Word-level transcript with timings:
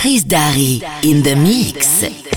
Chris 0.00 0.24
Darry 0.24 0.80
in 1.02 1.22
the 1.22 1.36
mix. 1.36 2.30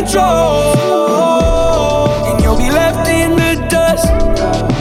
control. 0.00 0.72
And 2.28 2.42
you'll 2.42 2.56
be 2.56 2.70
left 2.70 3.08
in 3.08 3.30
the 3.36 3.52
dust 3.68 4.08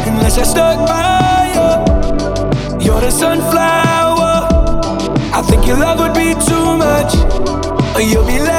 unless 0.07 0.37
I 0.37 0.43
stuck 0.43 0.77
by 0.87 1.51
you. 1.55 2.85
You're 2.85 3.01
the 3.01 3.11
sunflower. 3.11 4.47
I 5.37 5.41
think 5.41 5.67
your 5.67 5.77
love 5.77 5.99
would 5.99 6.13
be 6.13 6.33
too 6.49 6.67
much, 6.77 7.11
or 7.95 8.01
you'll 8.01 8.25
be 8.25 8.39
left 8.39 8.58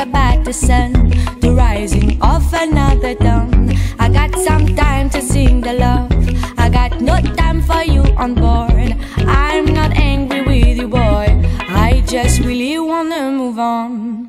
About 0.00 0.44
the 0.44 0.52
sun, 0.54 0.92
the 1.40 1.52
rising 1.52 2.20
of 2.22 2.42
another 2.54 3.14
dawn. 3.14 3.70
I 3.98 4.08
got 4.08 4.34
some 4.40 4.74
time 4.74 5.10
to 5.10 5.20
sing 5.20 5.60
the 5.60 5.74
love. 5.74 6.10
I 6.56 6.70
got 6.70 7.02
no 7.02 7.20
time 7.36 7.60
for 7.60 7.82
you 7.82 8.00
on 8.16 8.34
board. 8.34 8.96
I'm 9.18 9.66
not 9.66 9.92
angry 9.92 10.40
with 10.40 10.78
you, 10.78 10.88
boy. 10.88 11.28
I 11.68 12.02
just 12.06 12.40
really 12.40 12.78
wanna 12.78 13.30
move 13.30 13.58
on. 13.58 14.19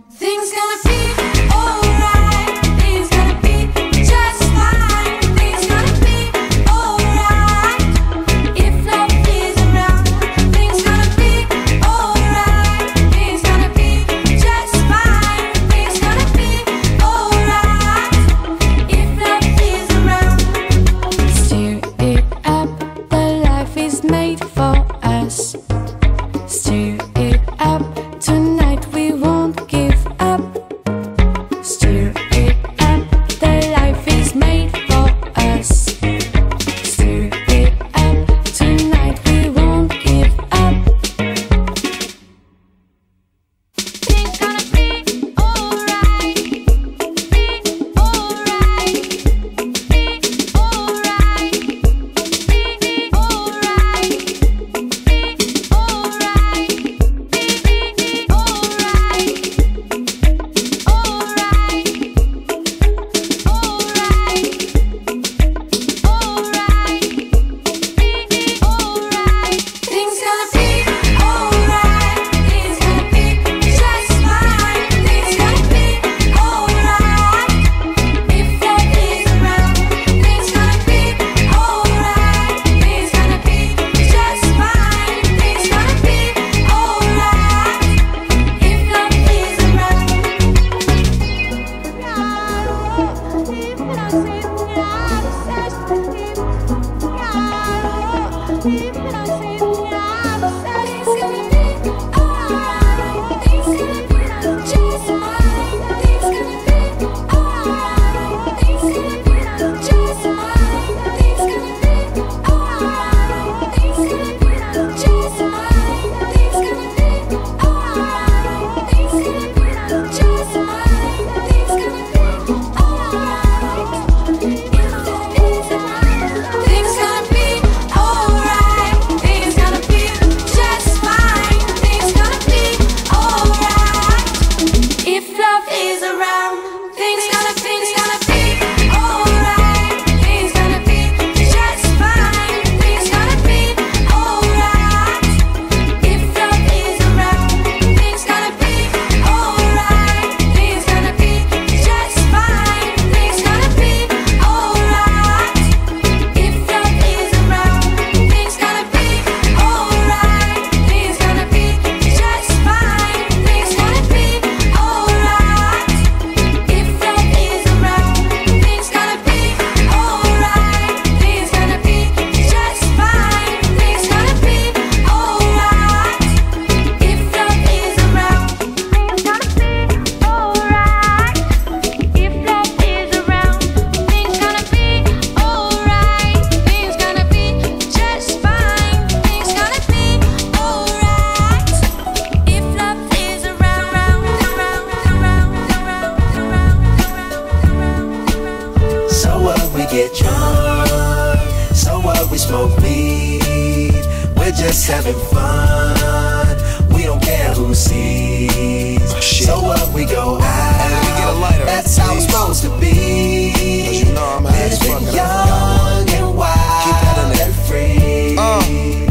just 204.62 204.88
having 204.88 205.18
fun. 205.34 206.56
We 206.94 207.04
don't 207.04 207.22
care 207.22 207.52
who 207.54 207.74
sees. 207.74 209.12
Oh, 209.12 209.20
shit. 209.20 209.48
So 209.48 209.60
what 209.60 209.92
we 209.92 210.06
go 210.06 210.38
out. 210.40 211.40
Lighter, 211.42 211.66
that's 211.66 211.98
how 211.98 212.16
it's 212.16 212.26
supposed 212.26 212.62
to 212.64 212.70
be. 212.80 213.54
Cause 213.86 214.04
you 214.04 214.14
know 214.14 214.24
I'm 214.24 214.46
high 214.46 214.58
as 214.58 214.78
fuck. 214.78 215.02
Young 215.02 216.10
and 216.10 216.38
wild 216.38 217.40
and 217.40 217.56
free. 217.66 218.36
Uh 218.38 219.11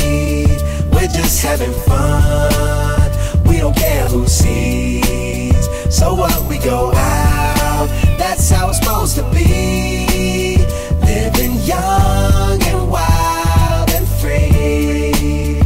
we're 1.01 1.07
just 1.07 1.41
having 1.41 1.73
fun. 1.73 3.11
We 3.47 3.57
don't 3.57 3.75
care 3.75 4.05
who 4.07 4.27
sees. 4.27 5.67
So 5.89 6.13
what 6.13 6.47
we 6.47 6.59
go 6.59 6.91
out, 6.93 7.87
that's 8.19 8.49
how 8.49 8.69
it's 8.69 8.77
supposed 8.77 9.15
to 9.15 9.23
be. 9.31 10.57
Living 11.01 11.53
young 11.63 12.61
and 12.61 12.89
wild 12.89 13.89
and 13.89 14.07
free. 14.21 15.61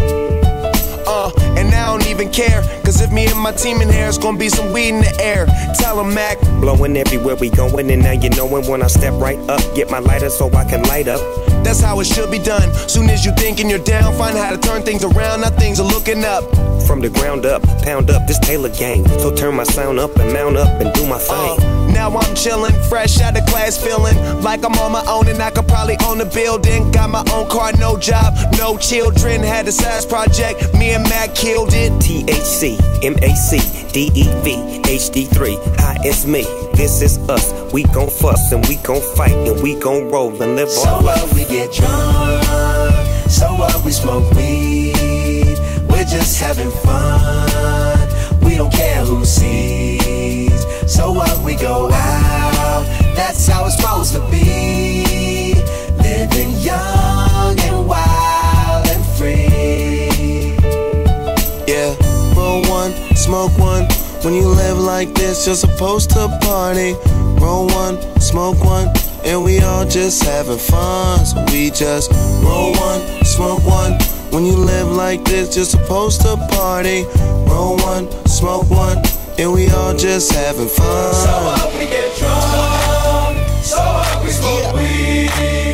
Uh, 1.05 1.31
and 1.57 1.73
I 1.75 1.85
don't 1.87 2.07
even 2.07 2.31
care. 2.31 2.61
Cause 2.85 3.01
if 3.01 3.11
me 3.11 3.27
and 3.27 3.39
my 3.39 3.51
team 3.51 3.81
in 3.81 3.89
here, 3.89 4.07
it's 4.07 4.17
gonna 4.17 4.37
be 4.37 4.47
some 4.47 4.71
weed 4.71 4.89
in 4.89 5.01
the 5.01 5.21
air. 5.21 5.47
Tell 5.75 5.97
them, 5.97 6.13
Mac. 6.13 6.39
Blowing 6.61 6.95
everywhere 6.95 7.35
we 7.35 7.49
going, 7.49 7.91
and 7.91 8.01
now 8.01 8.13
you 8.13 8.29
knowin' 8.29 8.67
when 8.67 8.81
I 8.81 8.87
step 8.87 9.13
right 9.15 9.39
up. 9.49 9.61
Get 9.75 9.91
my 9.91 9.99
lighter 9.99 10.29
so 10.29 10.49
I 10.53 10.63
can 10.63 10.83
light 10.83 11.09
up. 11.09 11.54
That's 11.65 11.81
how 11.81 11.99
it 11.99 12.05
should 12.05 12.29
be 12.29 12.37
done. 12.37 12.71
Soon 12.87 13.09
as 13.09 13.25
you 13.25 13.31
thinking 13.31 13.71
you're 13.71 13.79
down, 13.79 14.13
find 14.13 14.37
how 14.37 14.51
to 14.51 14.57
turn 14.57 14.83
things 14.83 15.03
around. 15.03 15.41
Now 15.41 15.49
things 15.49 15.79
are 15.79 15.87
looking 15.87 16.23
up. 16.23 16.43
From 16.85 17.01
the 17.01 17.09
ground 17.09 17.43
up, 17.43 17.63
pound 17.81 18.11
up 18.11 18.27
this 18.27 18.37
Taylor 18.37 18.69
gang. 18.69 19.03
So 19.17 19.33
turn 19.33 19.55
my 19.55 19.63
sound 19.63 19.99
up 19.99 20.15
and 20.17 20.31
mount 20.31 20.57
up 20.57 20.79
and 20.79 20.93
do 20.93 21.07
my 21.07 21.17
thing. 21.17 21.57
Uh, 21.59 21.91
now 21.91 22.09
I'm 22.09 22.35
chillin', 22.35 22.77
fresh 22.87 23.19
out 23.19 23.35
of 23.35 23.47
class, 23.47 23.83
feeling 23.83 24.15
like 24.43 24.63
I'm 24.63 24.73
on 24.73 24.91
my 24.91 25.03
own 25.07 25.27
and 25.27 25.41
I 25.41 25.49
could 25.49 25.67
probably 25.67 25.97
own 26.05 26.21
a 26.21 26.25
building. 26.25 26.91
Got 26.91 27.09
my 27.09 27.23
own 27.33 27.49
car, 27.49 27.71
no 27.79 27.97
job, 27.97 28.35
no 28.59 28.77
children. 28.77 29.41
Had 29.41 29.67
a 29.67 29.71
size 29.71 30.05
project, 30.05 30.71
me 30.75 30.91
and 30.91 31.03
Mac 31.09 31.33
killed 31.33 31.73
it. 31.73 31.91
THC, 31.93 32.77
MAC, 33.01 33.91
DEV, 33.91 34.83
HD3. 34.85 35.79
Hi, 35.79 35.97
it's 36.03 36.27
me. 36.27 36.64
This 36.75 37.01
is 37.01 37.17
us. 37.29 37.53
We 37.71 37.83
gon' 37.83 38.09
fuss 38.09 38.51
and 38.51 38.67
we 38.67 38.75
gon' 38.75 39.01
fight 39.15 39.31
and 39.31 39.63
we 39.63 39.75
gon' 39.75 40.09
roll 40.09 40.29
and 40.41 40.57
live 40.57 40.69
so 40.69 40.89
our. 40.89 40.99
So 40.99 41.05
what 41.05 41.33
we 41.33 41.45
get 41.45 41.71
drunk, 41.71 42.43
so 43.29 43.55
what 43.55 43.83
we 43.85 43.91
smoke 43.91 44.29
weed. 44.33 45.57
We're 45.89 46.03
just 46.03 46.37
having 46.41 46.69
fun. 46.69 48.09
We 48.41 48.55
don't 48.57 48.73
care 48.73 49.05
who 49.05 49.23
sees. 49.23 50.65
So 50.85 51.13
what 51.13 51.37
we 51.45 51.55
go 51.55 51.89
out, 51.91 52.83
that's 53.15 53.47
how 53.47 53.65
it's 53.67 53.77
supposed 53.77 54.13
to 54.15 54.19
be. 54.29 55.53
Living 56.03 56.51
young 56.59 57.57
and 57.57 57.87
wild 57.87 58.85
and 58.87 59.05
free. 59.15 60.57
Yeah, 61.67 61.95
roll 62.35 62.61
one, 62.69 62.91
smoke 63.15 63.57
one 63.57 63.87
when 64.25 64.33
you 64.33 64.47
live 64.47 64.79
like 64.79 65.13
this, 65.13 65.45
you're 65.45 65.55
supposed 65.55 66.09
to 66.09 66.27
party. 66.41 66.95
Roll 67.39 67.67
one, 67.67 67.95
smoke 68.19 68.57
one, 68.65 68.91
and 69.23 69.43
we 69.43 69.59
all 69.59 69.85
just 69.85 70.23
having 70.23 70.57
fun. 70.57 71.23
So 71.23 71.45
we 71.51 71.69
just 71.69 72.11
roll 72.43 72.73
one, 72.73 73.01
smoke 73.23 73.63
one. 73.63 73.93
When 74.31 74.43
you 74.43 74.57
live 74.57 74.91
like 74.91 75.23
this, 75.25 75.55
you're 75.55 75.63
supposed 75.63 76.21
to 76.21 76.37
party. 76.49 77.03
Roll 77.47 77.77
one, 77.77 78.09
smoke 78.25 78.67
one, 78.71 78.97
and 79.37 79.53
we 79.53 79.69
all 79.69 79.95
just 79.95 80.31
having 80.33 80.69
fun. 80.69 81.13
So 81.13 81.29
up 81.29 81.73
we 81.73 81.85
get 81.85 82.17
drunk, 82.17 83.63
so 83.63 83.77
up 83.77 84.23
we 84.23 84.31
smoke 84.31 84.63
yeah. 84.63 84.73
weed. 84.73 85.64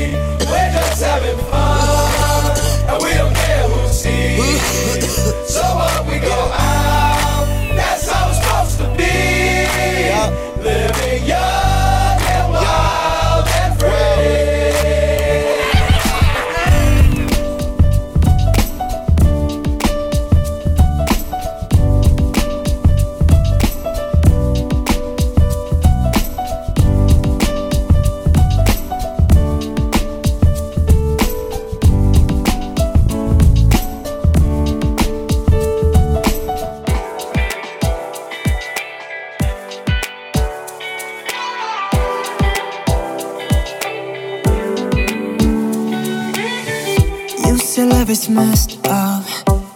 Is 48.11 48.27
messed 48.27 48.77
up. 48.87 49.23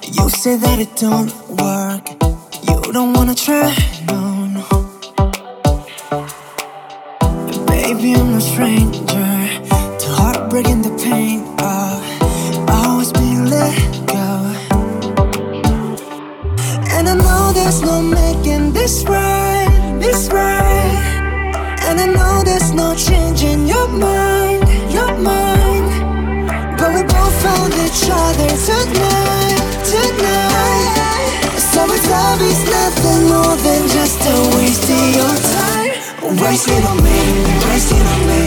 You 0.02 0.30
say 0.30 0.58
that 0.58 0.78
it 0.78 0.94
don't 0.98 1.32
work. 1.62 2.04
You 2.68 2.92
don't 2.92 3.14
wanna 3.14 3.34
try, 3.34 3.74
no, 4.10 4.20
no. 4.58 4.66
Baby, 7.66 8.14
I'm 8.20 8.34
no 8.34 8.40
stranger 8.40 9.36
to 10.02 10.08
heartbreak 10.20 10.68
and 10.68 10.84
the 10.84 10.94
pain 11.06 11.40
of 11.74 11.96
always 12.70 13.14
being 13.14 13.46
let 13.46 13.78
go. 14.16 14.28
And 16.96 17.08
I 17.08 17.16
know 17.16 17.54
there's 17.54 17.82
no 17.82 18.02
making 18.02 18.74
this 18.74 19.06
right, 19.06 19.98
this 20.02 20.28
right. 20.28 20.96
And 21.88 22.02
I 22.02 22.08
know 22.18 22.44
there's 22.44 22.74
no 22.74 22.96
changing 22.96 23.66
your 23.66 23.88
mind, 23.88 24.62
your 24.92 25.18
mind. 25.20 25.55
Each 27.86 28.10
other 28.10 28.50
tonight, 28.66 29.62
tonight. 29.86 31.54
Summer 31.58 32.00
love 32.10 32.42
is 32.42 32.62
nothing 32.66 33.30
more 33.30 33.56
than 33.62 33.82
just 33.90 34.20
a 34.26 34.36
waste 34.58 34.90
of 34.90 35.06
your 35.14 35.36
time. 35.54 35.94
Waste 36.42 36.68
it 36.68 36.84
on 36.86 36.98
me, 37.06 37.20
waste 37.70 37.92
it 37.94 38.06
on 38.14 38.22
me. 38.30 38.42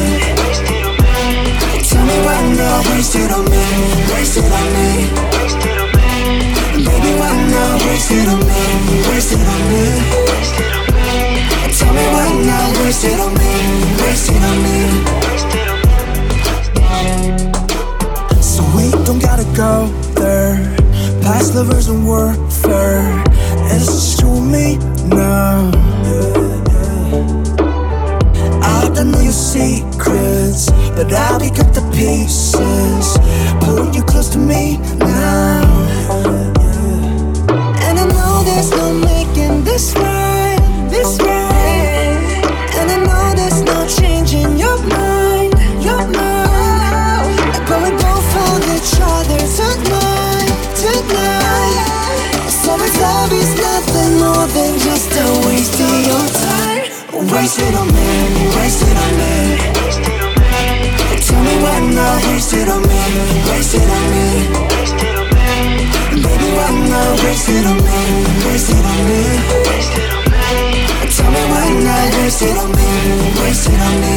Tell 1.87 2.04
me 2.04 2.18
why 2.26 2.40
not, 2.59 2.87
waste 2.90 3.14
it 3.14 3.30
on 3.30 3.45
me, 3.45 3.64
waste 4.12 4.38
it 4.38 4.52
on 4.59 4.66
me. 4.75 4.88
Baby, 6.85 7.12
why 7.21 7.35
not, 7.54 7.83
waste 7.87 8.11
it 8.11 8.28
on 8.28 8.40
me, 8.42 8.62
waste 9.09 9.33
it 9.33 9.47
on 9.54 9.62
me. 9.71 9.85
Tell 11.78 11.92
me 11.95 12.04
why 12.14 12.28
not, 12.49 12.68
waste 12.83 13.04
it 13.04 13.21
on 13.21 13.33
me, 13.35 13.52
waste 14.02 14.30
it 14.30 14.42
on 14.42 14.57
me. 14.62 15.67
Don't 19.08 19.22
gotta 19.22 19.44
go 19.56 19.86
there. 20.20 20.76
Past 21.22 21.54
lovers 21.54 21.88
and 21.88 22.06
warfare. 22.06 23.24
And 23.70 23.80
it's 23.80 23.86
just 23.86 24.20
you 24.20 24.28
and 24.28 24.52
me 24.52 24.76
now. 25.08 25.70
I 28.60 28.90
don't 28.94 29.10
know 29.10 29.20
your 29.20 29.32
secrets, 29.32 30.70
but 30.94 31.10
I'll 31.10 31.40
pick 31.40 31.58
up 31.58 31.72
the 31.72 31.80
pieces. 31.96 33.16
Pulling 33.64 33.94
you 33.94 34.02
close 34.02 34.28
to 34.34 34.38
me 34.38 34.76
now. 34.98 35.64
And 37.86 37.98
I 37.98 38.04
know 38.12 38.42
there's 38.44 38.70
no 38.72 38.92
making 38.92 39.64
this 39.64 39.94
right, 39.94 40.17
more 54.38 54.47
than 54.54 54.78
just 54.78 55.11
a 55.18 55.26
waste 55.47 55.80
of 55.83 55.95
your 56.07 56.26
time. 56.47 56.87
Waste 57.33 57.59
it 57.59 57.75
on 57.75 57.88
me, 57.90 58.11
waste 58.54 58.83
it 58.87 58.97
on 59.04 59.12
me. 59.18 59.35
Tell 61.26 61.42
me 61.42 61.54
why 61.64 61.78
not, 61.97 62.23
waste 62.30 62.54
it 62.54 62.68
on 62.68 62.83
me, 62.90 63.02
waste 63.50 63.75
it 63.75 63.88
on 63.97 64.04
me. 64.14 64.26
Baby, 66.23 66.49
why 66.57 66.71
not, 66.92 67.11
waste 67.25 67.49
it 67.50 67.66
on 67.66 67.78
me, 67.87 68.00
waste 68.47 68.71
it 68.76 68.85
on 68.92 69.00
me. 69.09 69.23
Tell 71.16 71.30
me 71.35 71.42
why 71.52 71.66
not, 71.87 72.09
waste 72.18 72.42
it 72.42 72.57
on 72.62 72.71
me, 72.78 72.90
waste 73.42 73.66
it 73.73 73.80
on 73.88 73.95
me. 74.02 74.16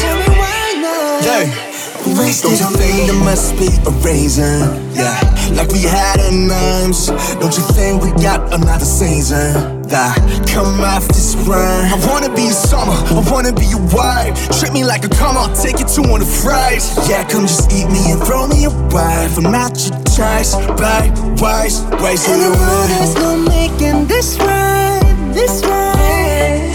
Tell 0.00 0.16
me 0.20 0.28
why 0.40 0.64
not. 0.84 1.24
Yeah. 1.28 1.74
Waste 2.20 2.42
Don't 2.44 2.60
you 2.60 2.66
on 2.66 2.72
think 2.74 2.94
me. 2.94 3.06
there 3.08 3.24
must 3.24 3.56
be 3.58 3.68
a 3.88 3.92
reason? 4.04 4.60
Yeah, 4.92 5.16
like 5.52 5.68
we 5.68 5.82
had 5.82 6.20
in 6.20 6.48
names. 6.48 7.06
Don't 7.40 7.54
you 7.56 7.64
think 7.76 8.02
we 8.02 8.10
got 8.22 8.40
another 8.52 8.84
season? 8.84 9.82
That 9.84 10.16
come 10.48 10.80
this 11.08 11.36
run. 11.46 11.84
I 11.92 11.96
wanna 12.06 12.34
be 12.34 12.48
summer, 12.48 12.92
I 12.92 13.22
wanna 13.30 13.52
be 13.52 13.66
your 13.66 13.84
wife. 13.92 14.32
Treat 14.58 14.72
me 14.72 14.82
like 14.84 15.04
a 15.04 15.08
come 15.08 15.36
on, 15.36 15.54
take 15.54 15.78
you 15.78 15.86
to 15.86 16.02
one 16.08 16.22
of 16.22 16.28
fries. 16.28 16.96
Yeah, 17.08 17.22
come 17.28 17.46
just 17.46 17.70
eat 17.72 17.86
me 17.90 18.12
and 18.12 18.20
throw 18.22 18.46
me 18.46 18.64
a 18.64 18.70
wife. 18.90 19.36
I'm 19.36 19.52
not 19.52 19.76
your 19.84 20.00
choice, 20.16 20.56
by 20.80 21.12
wise, 21.38 21.82
waste 22.02 22.28
And 22.28 22.42
I 22.42 22.48
it 22.48 22.58
know 22.58 22.86
there's 22.88 23.14
no 23.16 23.36
making 23.36 24.06
this 24.06 24.38
right, 24.38 25.32
this 25.32 25.62
right. 25.64 26.72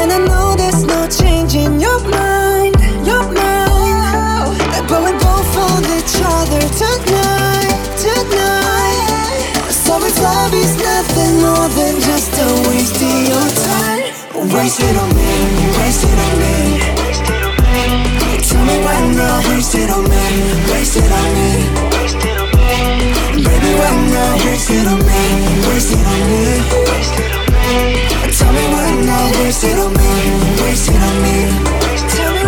And 0.00 0.12
I 0.12 0.18
know 0.18 0.54
there's 0.56 0.84
no 0.84 1.08
changing 1.08 1.80
your 1.80 2.00
mind, 2.08 2.41
time. 14.52 14.62
Waste 14.62 14.80
it 14.80 14.96
on 14.96 15.08
me, 15.08 15.30
waste 15.78 16.04
it 16.04 16.18
on 16.18 16.32
me. 16.40 16.54
Tell 18.42 18.64
me 18.64 18.76
why 18.84 19.00
not, 19.16 19.48
waste 19.48 19.74
it 19.74 19.90
on 19.90 20.04
me, 20.04 20.24
waste 20.70 20.96
it 20.96 21.12
on 21.12 21.28
me. 21.34 21.48
Baby, 23.44 23.70
why 23.80 23.92
not 24.12 24.44
waste 24.44 24.70
it 24.70 24.86
on 24.86 24.98
me? 24.98 25.22
Waste 25.68 25.92
it 25.92 26.06
on 26.06 26.20
me. 26.30 26.42
Tell 28.32 28.52
me 28.52 28.64
why 28.72 28.90
not 29.06 29.36
waste 29.40 29.64
it 29.64 29.78
on 29.78 29.92
me? 29.92 30.10
Waste 30.62 30.88
it 30.88 31.02
on 31.02 31.22
me. 31.22 31.34
Tell 32.08 32.32
me 32.34 32.41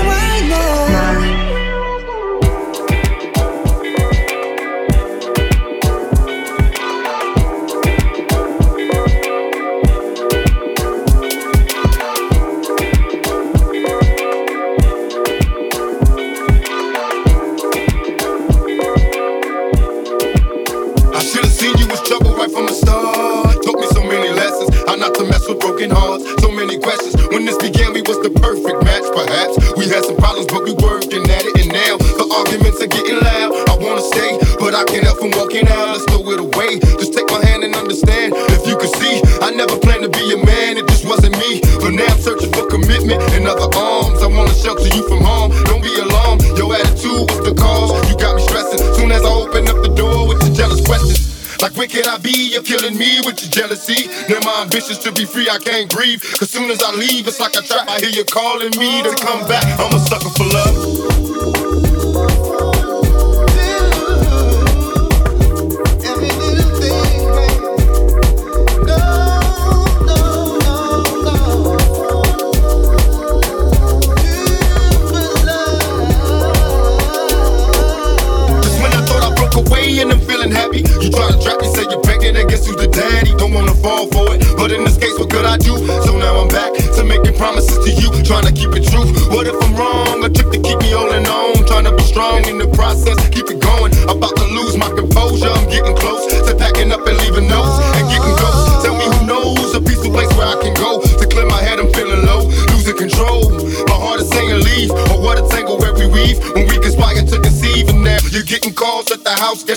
killing 52.95 52.99
me 52.99 53.21
with 53.27 53.41
your 53.43 53.51
jealousy. 53.51 54.09
Now 54.29 54.41
my 54.45 54.63
ambitions 54.63 54.99
to 55.01 55.13
be 55.13 55.25
free, 55.25 55.49
I 55.51 55.59
can't 55.59 55.91
breathe. 55.91 56.23
Cause 56.23 56.51
soon 56.51 56.71
as 56.71 56.83
I 56.83 56.93
leave, 56.95 57.27
it's 57.27 57.41
like 57.41 57.55
a 57.57 57.63
trap. 57.63 57.89
I 57.89 58.01
hear 58.01 58.11
you 58.11 58.25
calling 58.25 58.77
me 58.79 59.03
to 59.03 59.15
come 59.17 59.47
back. 59.49 59.65
I'm 59.79 59.95
a 59.95 59.99
sucker 59.99 60.31
for 60.31 60.45
love. 60.45 61.14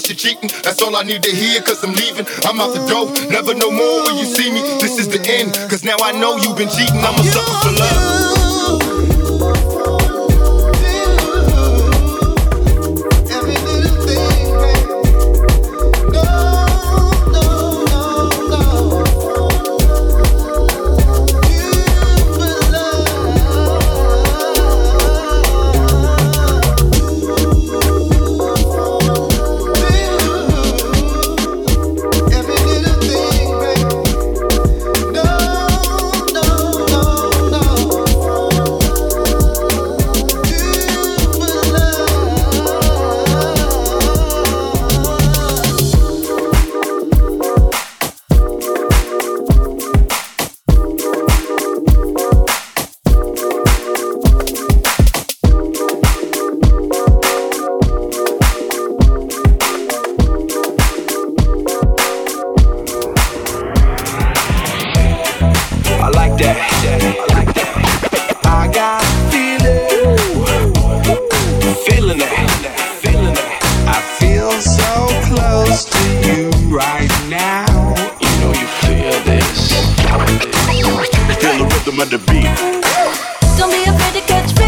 You're 0.10 0.16
cheating. 0.18 0.50
That's 0.64 0.82
all 0.82 0.96
I 0.96 1.04
need 1.04 1.24
to 1.24 1.32
hear, 1.32 1.62
cause 1.62 1.84
I'm 1.84 1.94
leaving. 1.94 2.26
I'm 2.46 2.60
out 2.60 2.74
the 2.74 2.86
door, 2.88 3.12
never 3.30 3.54
no 3.54 3.72
more 3.72 4.04
when 4.06 4.18
you 4.18 4.26
see 4.26 4.52
me. 4.52 4.62
This 4.80 5.00
is 5.00 5.08
the 5.08 5.22
end, 5.28 5.54
cause 5.70 5.84
now 5.84 5.98
I 6.02 6.12
know 6.14 6.38
you've 6.38 6.58
been 6.58 6.70
cheating. 6.70 7.00
I'm 7.00 7.20
a 7.20 7.24
sucker 7.24 7.58
for 7.64 7.72
love. 7.80 8.37
so 74.52 75.08
close 75.28 75.86
to 75.86 76.04
you 76.26 76.50
right 76.70 77.10
now. 77.30 77.66
You 78.20 78.30
know 78.40 78.52
you 78.54 78.68
feel 78.82 79.20
this. 79.24 79.72
Feel 80.68 81.58
the 81.58 81.70
rhythm 81.74 82.00
of 82.00 82.10
the 82.10 82.20
beat. 82.30 83.58
Don't 83.58 83.72
be 83.72 83.84
afraid 83.84 84.22
to 84.22 84.28
catch 84.28 84.58
me. 84.60 84.67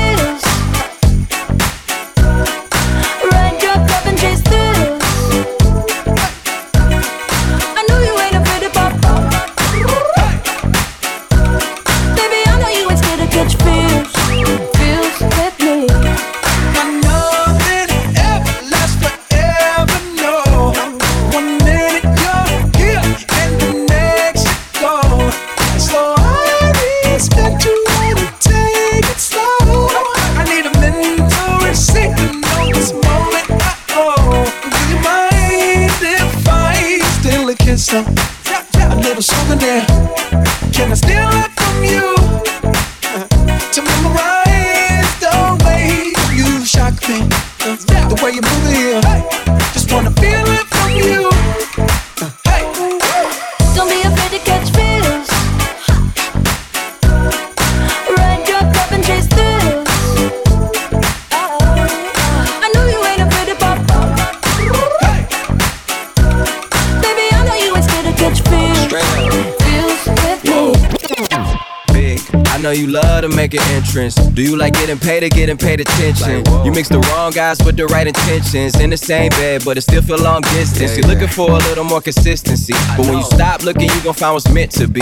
Entrance. 73.89 74.15
Do 74.15 74.41
you 74.41 74.55
like 74.55 74.73
getting 74.73 74.99
paid 74.99 75.23
or 75.23 75.29
getting 75.29 75.57
paid 75.57 75.81
attention? 75.81 76.43
You 76.65 76.71
mix 76.71 76.89
the 76.89 76.99
wrong 76.99 77.31
guys 77.31 77.59
with 77.63 77.77
the 77.77 77.87
right 77.87 78.07
intentions. 78.07 78.79
In 78.79 78.89
the 78.89 78.97
same 78.97 79.29
bed, 79.29 79.63
but 79.65 79.77
it 79.77 79.81
still 79.81 80.01
feel 80.01 80.19
long 80.19 80.41
distance. 80.41 80.97
You're 80.97 81.07
looking 81.07 81.27
for 81.27 81.49
a 81.49 81.57
little 81.69 81.83
more 81.83 82.01
consistency. 82.01 82.73
But 82.95 83.07
when 83.07 83.17
you 83.17 83.23
stop 83.23 83.63
looking, 83.63 83.89
you 83.89 84.01
gon' 84.03 84.13
find 84.13 84.33
what's 84.33 84.49
meant 84.49 84.71
to 84.71 84.87
be. 84.87 85.01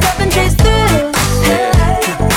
Yeah, 2.01 2.17
yeah, 2.19 2.30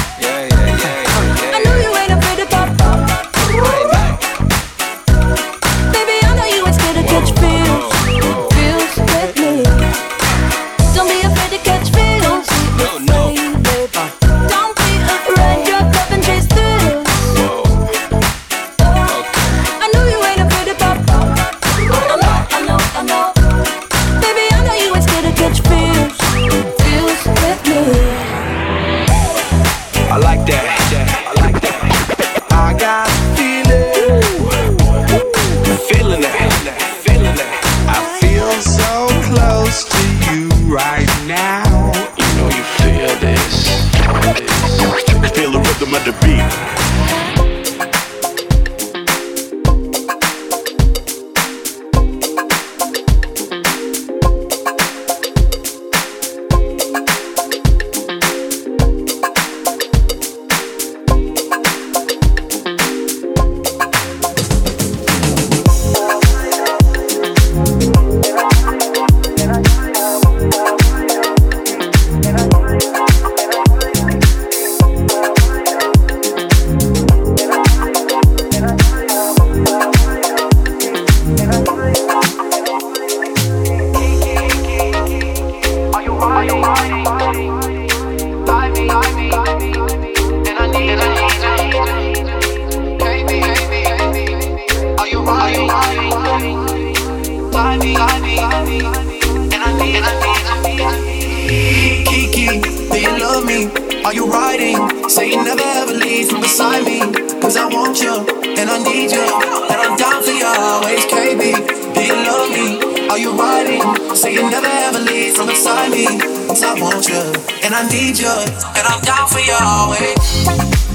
Say 114.25 114.33
you 114.33 114.49
never 114.49 114.65
ever 114.89 115.01
leave 115.01 115.37
from 115.37 115.49
beside 115.49 115.91
me. 115.93 116.07
Cause 116.49 116.63
I 116.65 116.73
want 116.81 117.05
you, 117.05 117.21
and 117.61 117.77
I 117.77 117.85
need 117.93 118.17
you, 118.17 118.33
and 118.33 118.85
I'm 118.89 119.05
down 119.05 119.29
for 119.29 119.37
you 119.37 119.53
always. 119.61 120.17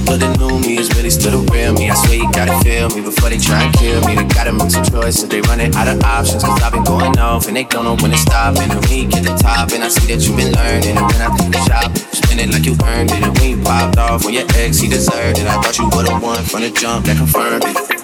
But 0.01 0.17
the 0.17 0.33
new 0.41 0.57
me 0.57 0.81
is 0.81 0.89
really 0.97 1.11
still 1.11 1.37
the 1.37 1.51
real 1.53 1.77
me. 1.77 1.91
I 1.91 1.93
swear 1.93 2.25
you 2.25 2.31
gotta 2.33 2.57
feel 2.65 2.89
me 2.89 3.05
before 3.05 3.29
they 3.29 3.37
try 3.37 3.61
and 3.61 3.73
kill 3.77 4.01
me. 4.09 4.15
They 4.15 4.25
gotta 4.33 4.51
make 4.51 4.71
some 4.71 4.81
choices. 4.81 5.29
They 5.29 5.41
running 5.41 5.69
out 5.75 5.87
of 5.87 6.01
options. 6.01 6.43
Cause 6.43 6.57
I've 6.63 6.73
been 6.73 6.83
going 6.83 7.19
off 7.19 7.45
and 7.45 7.55
they 7.55 7.65
don't 7.65 7.85
know 7.85 8.01
when 8.01 8.09
to 8.09 8.17
stop. 8.17 8.57
And 8.57 8.73
when 8.73 8.89
you 8.89 9.05
get 9.05 9.21
the 9.21 9.37
top, 9.37 9.69
and 9.77 9.83
I 9.83 9.89
see 9.89 10.09
that 10.09 10.25
you've 10.25 10.33
been 10.33 10.49
learning. 10.57 10.97
And 10.97 11.05
when 11.05 11.21
I 11.21 11.29
take 11.37 11.53
the 11.53 11.61
shop, 11.69 11.93
spend 12.09 12.41
it 12.41 12.49
like 12.49 12.65
you 12.65 12.73
earned 12.81 13.13
it. 13.13 13.21
And 13.21 13.37
you 13.45 13.61
popped 13.61 14.01
off 14.01 14.25
on 14.25 14.33
your 14.33 14.49
ex, 14.57 14.81
he 14.81 14.89
deserved 14.89 15.37
it. 15.37 15.45
I 15.45 15.61
thought 15.61 15.77
you 15.77 15.85
would've 15.93 16.17
won 16.17 16.41
from 16.49 16.65
the 16.65 16.73
jump 16.73 17.05
that 17.05 17.21
confirmed 17.21 17.61
it. 17.69 17.98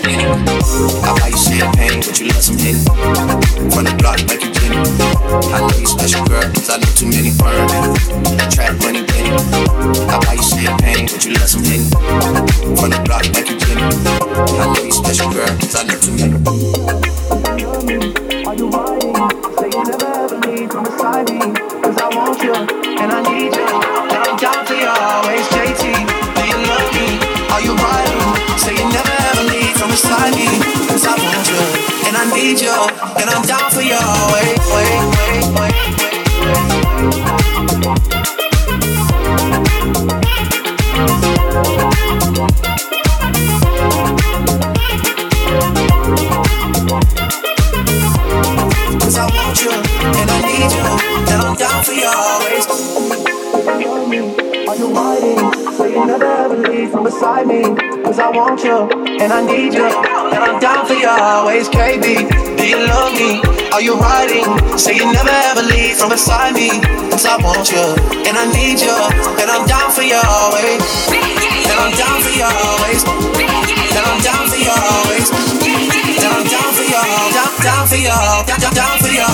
Trap. 0.00 0.16
I 1.04 1.12
buy 1.20 1.28
you 1.28 1.36
champagne, 1.36 2.00
but 2.00 2.18
you 2.20 2.26
love 2.28 2.42
some 2.42 2.56
hit. 2.56 2.76
From 3.72 3.84
the 3.84 3.94
block 3.98 4.20
like 4.28 4.42
you 4.42 4.50
Jenny. 4.52 4.80
I 5.52 5.60
know 5.60 5.76
you 5.76 5.86
special 5.86 6.24
girl, 6.24 6.42
cause 6.52 6.70
I 6.70 6.78
know 6.80 6.88
too 6.96 7.06
many 7.06 7.30
burning. 7.36 7.68
Trap 8.48 8.80
money, 8.80 9.04
Benny. 9.04 9.30
I 10.08 10.16
buy 10.24 10.34
you 10.34 10.42
champagne, 10.42 11.06
but 11.06 11.24
you 11.24 11.34
love 11.36 11.48
some 11.48 11.64
hit. 11.64 11.84
From 12.80 12.90
the 12.90 13.00
block 13.04 13.28
like 13.36 13.48
you 13.48 13.58
Jenny. 13.60 13.84
I 13.84 14.64
know 14.72 14.82
you 14.82 14.92
special 14.92 15.28
girl, 15.32 15.48
cause 15.60 15.76
I 15.76 15.84
know 15.84 15.98
too 16.00 16.16
many. 16.16 16.32
Are 18.46 18.54
you 18.56 18.68
riding? 18.72 19.14
Say 19.60 19.68
you 19.68 19.84
never 19.84 20.08
ever 20.08 20.38
leave 20.48 20.70
from 20.70 20.84
beside 20.84 21.28
me. 21.28 21.40
Cause 21.84 21.96
I 21.98 22.08
want 22.16 22.40
you, 22.42 22.54
and 22.54 23.12
I 23.12 23.20
need 23.28 23.52
you. 23.52 23.68
And 23.68 24.20
I'm 24.24 24.36
down 24.38 24.64
for 24.64 24.74
you 24.74 24.88
always, 24.88 25.46
JT. 25.52 26.09
Beside 29.90 30.34
me. 30.34 30.46
Cause 30.88 31.06
I 31.06 31.14
want 31.18 31.48
you, 31.50 31.60
and 32.06 32.16
I 32.16 32.24
need 32.34 32.60
you. 32.60 32.72
And 33.20 33.28
I'm 33.28 33.42
down 33.42 33.70
for 33.70 33.82
you 33.82 33.98
always. 33.98 35.99
From 56.90 57.04
beside 57.04 57.46
me. 57.46 57.62
Cause 58.02 58.18
I 58.18 58.28
want 58.30 58.64
you, 58.64 58.90
and 59.22 59.32
I 59.32 59.40
need 59.46 59.72
you. 59.74 59.86
And 59.86 60.42
I'm 60.42 60.58
down 60.58 60.86
for 60.86 60.94
you 60.94 61.08
always, 61.08 61.68
KB. 61.68 62.26
Do 62.58 62.64
you 62.66 62.78
love 62.90 63.14
me? 63.14 63.38
Are 63.70 63.80
you 63.80 63.94
riding? 63.94 64.46
Say 64.76 64.96
you 64.98 65.06
never 65.12 65.30
ever 65.50 65.62
leave 65.62 65.96
from 65.96 66.10
beside 66.10 66.54
me. 66.54 66.70
Cause 67.10 67.24
I 67.24 67.38
want 67.38 67.70
you, 67.70 67.86
and 68.26 68.34
I 68.34 68.44
need 68.50 68.82
you. 68.82 68.96
And 69.38 69.48
I'm 69.48 69.66
down 69.70 69.94
for 69.94 70.02
you 70.02 70.18
always. 70.18 70.82
And 71.70 71.78
I'm 71.78 71.94
down 71.94 72.18
for 72.22 72.34
you 72.34 72.44
always. 72.44 73.00
And 73.06 74.04
I'm 74.04 74.20
down 74.26 74.44
for 74.50 74.58
you 74.58 74.74
always. 74.74 75.30
And 75.30 76.28
I'm 76.28 76.44
down 76.50 76.70
for 76.74 76.84
you, 76.84 77.00
down, 77.32 77.50
down 77.62 77.86
for 77.88 77.96
you, 77.96 78.12
down, 78.44 78.74
down, 78.74 78.98
for 78.98 79.08
you 79.08 79.29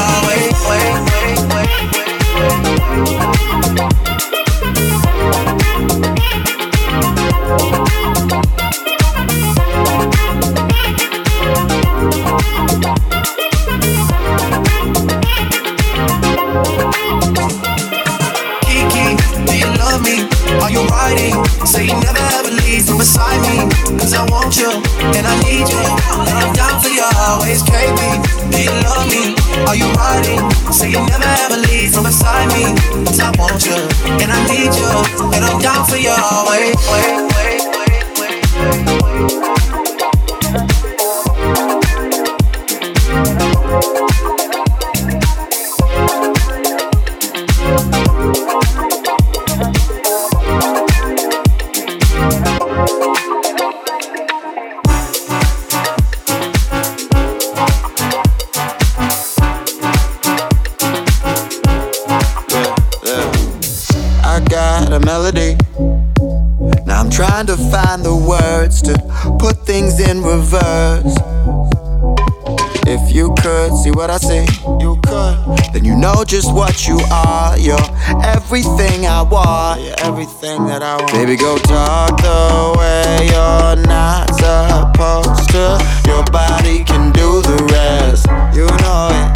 Baby, 81.26 81.42
go 81.42 81.58
talk 81.58 82.22
the 82.22 82.74
way 82.78 83.26
you're 83.26 83.74
not 83.88 84.30
supposed 84.30 85.50
to. 85.50 85.76
Your 86.06 86.22
body 86.26 86.84
can 86.84 87.10
do 87.10 87.42
the 87.42 87.66
rest. 87.72 88.26
You 88.54 88.66
know 88.66 89.10
it. 89.10 89.34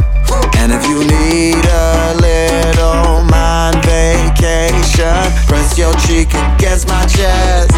And 0.58 0.70
if 0.70 0.86
you 0.86 1.02
need 1.02 1.64
a 1.66 2.14
little 2.14 3.24
mind 3.24 3.84
vacation, 3.84 5.18
press 5.48 5.76
your 5.76 5.92
cheek 6.06 6.28
against 6.28 6.86
my 6.86 7.04
chest. 7.06 7.72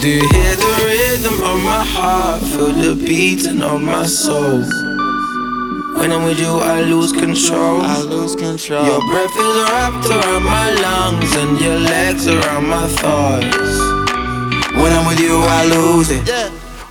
Do 0.00 0.08
you 0.08 0.28
hear 0.28 0.54
the 0.54 0.72
rhythm 0.86 1.42
of 1.42 1.58
my 1.64 1.82
heart? 1.84 2.40
Feel 2.40 2.70
the 2.70 2.94
beating 3.04 3.62
of 3.62 3.82
my 3.82 4.06
soul. 4.06 4.62
When 5.98 6.12
I'm 6.12 6.24
with 6.24 6.38
you, 6.38 6.58
I 6.60 6.82
lose 6.82 7.10
control. 7.10 7.80
I 7.80 8.02
lose 8.02 8.36
control. 8.36 8.84
Your 8.84 9.00
breath 9.10 9.34
is 9.34 9.56
wrapped 9.64 10.06
around 10.06 10.44
my 10.44 10.70
lungs, 10.70 11.05
around 12.24 12.66
my 12.66 12.88
thoughts. 12.88 13.76
When 14.72 14.90
I'm 14.92 15.06
with 15.06 15.20
you, 15.20 15.36
I 15.36 15.66
lose 15.66 16.10
it. 16.10 16.26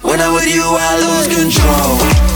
When 0.04 0.22
I'm 0.22 0.34
with 0.34 0.46
you, 0.46 0.62
I 0.62 0.92
lose 1.02 1.28
control. 1.34 2.35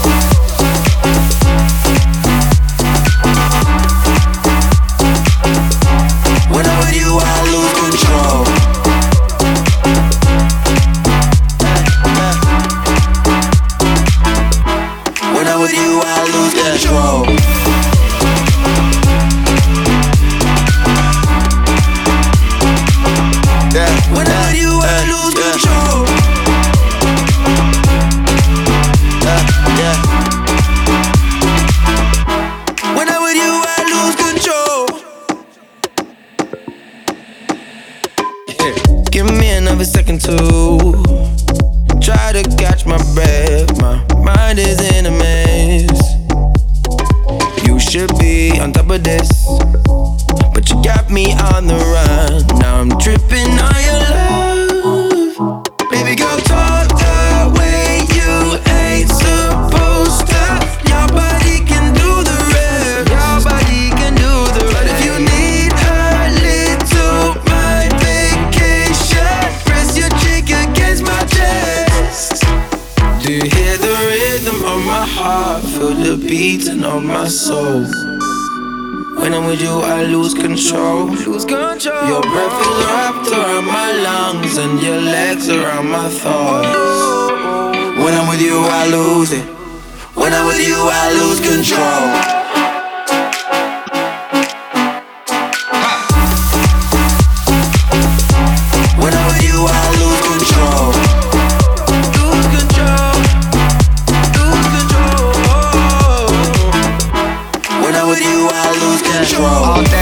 control. 109.40 109.99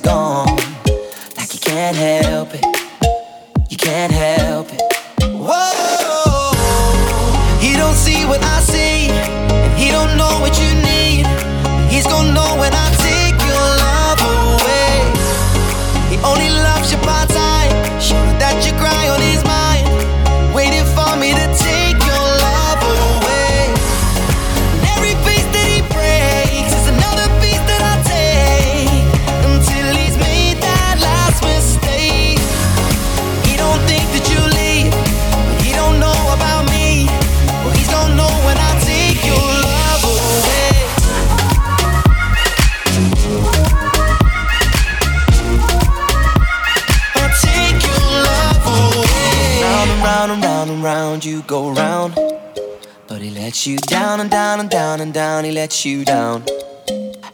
gone. 0.00 0.21
you 55.84 56.04
down. 56.04 56.44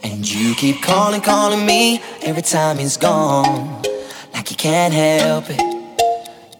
And 0.03 0.29
you 0.29 0.55
keep 0.55 0.81
calling, 0.83 1.21
calling 1.21 1.67
me 1.67 2.01
every 2.23 2.43
time 2.43 2.79
he's 2.79 2.97
gone. 2.97 3.83
Like 4.33 4.51
you 4.51 4.57
can't 4.57 4.95
help 4.95 5.45
it, 5.49 5.61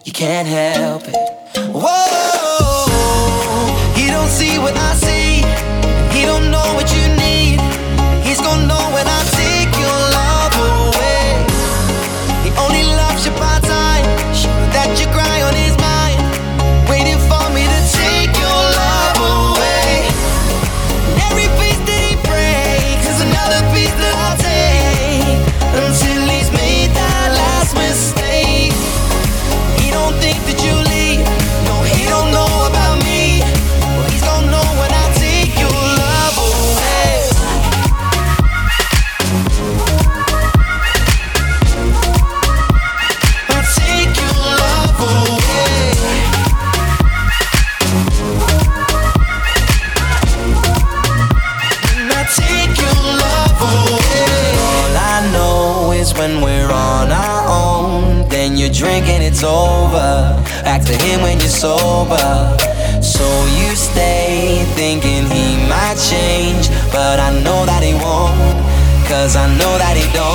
you 0.05 0.13
can't 0.13 0.49
help 0.49 1.03
it. 1.07 1.73
Whoa! 1.73 2.28
sober. 61.59 62.57
So 63.03 63.27
you 63.59 63.75
stay 63.75 64.65
thinking 64.77 65.25
he 65.27 65.57
might 65.69 65.99
change, 65.99 66.69
but 66.93 67.19
I 67.19 67.31
know 67.43 67.67
that 67.67 67.83
he 67.83 67.95
won't, 67.95 68.59
cause 69.09 69.35
I 69.35 69.47
know 69.59 69.75
that 69.79 69.97
he 69.97 70.07
don't. 70.13 70.28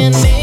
They're 0.00 0.12
saying 0.14 0.39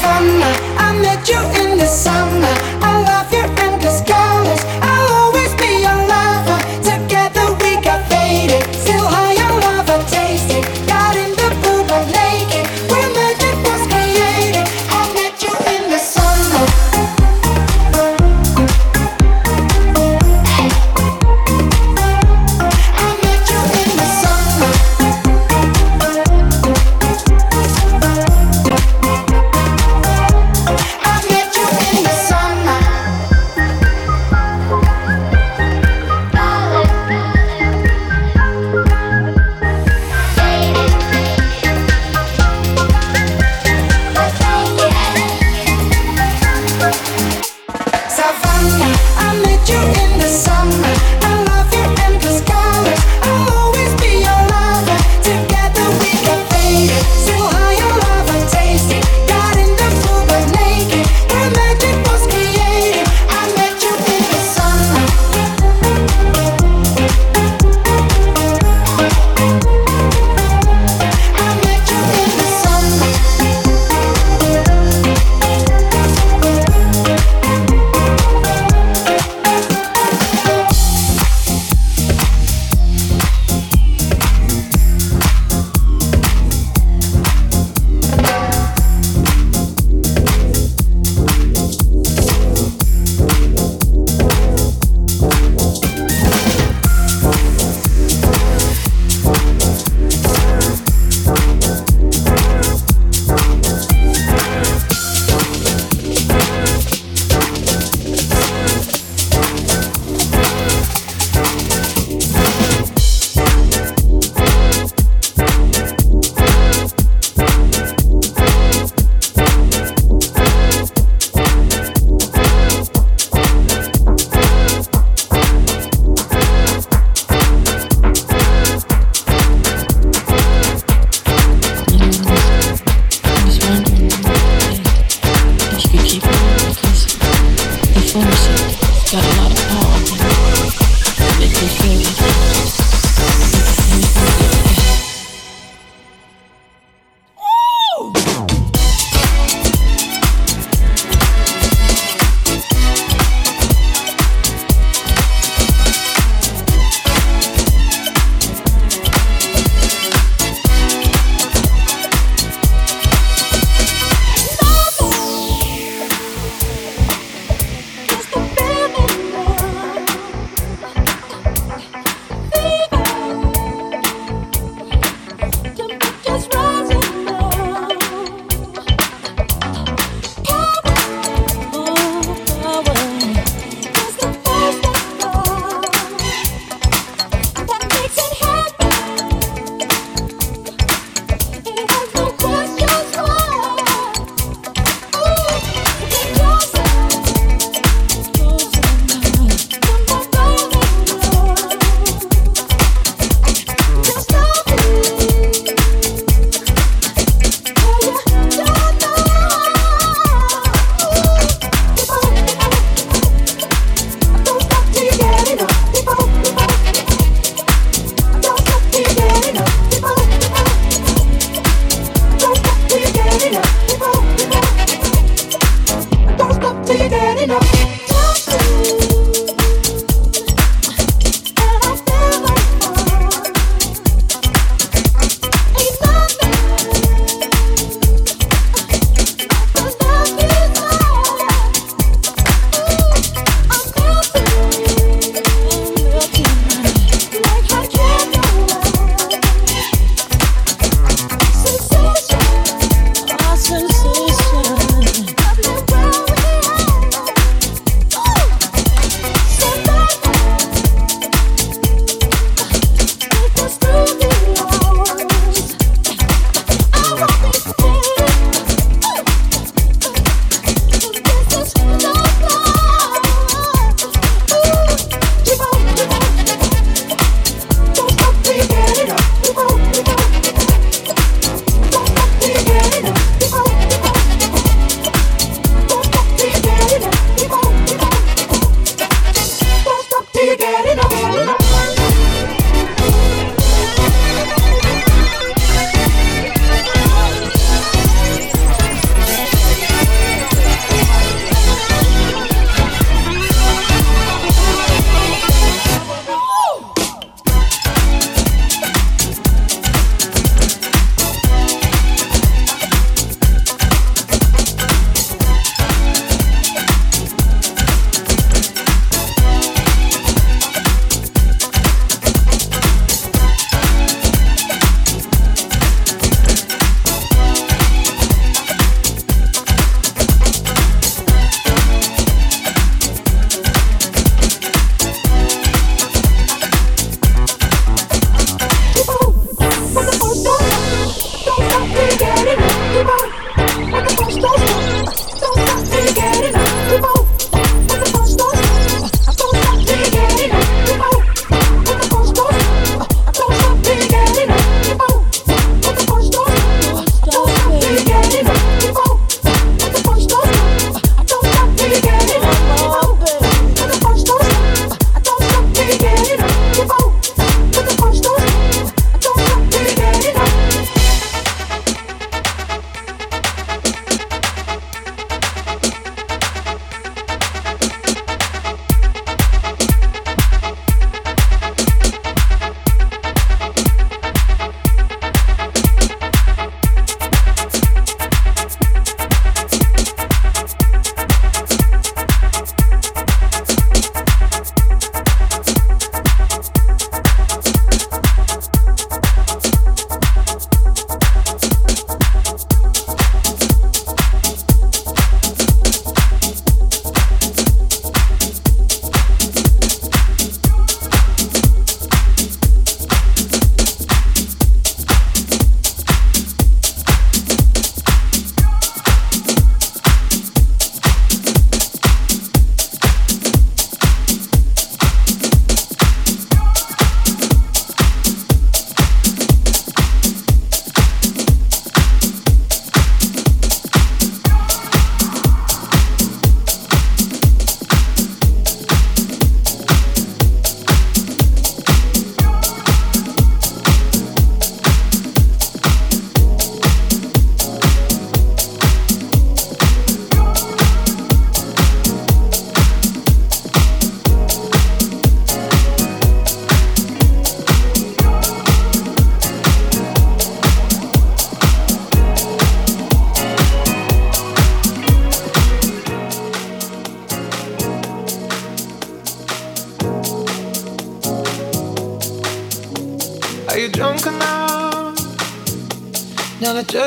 Savannah, 0.00 0.54
I 0.78 0.96
met 1.02 1.28
you 1.28 1.40
in 1.60 1.76
the 1.76 1.86
summer. 1.86 2.77